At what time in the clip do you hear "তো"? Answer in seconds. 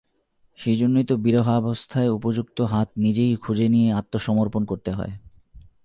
1.05-1.15